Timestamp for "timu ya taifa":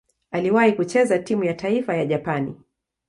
1.19-1.95